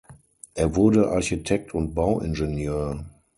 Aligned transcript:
Er 0.55 0.75
wurde 0.75 1.11
Architekt 1.11 1.75
und 1.75 1.93
Bauingenieur. 1.93 3.05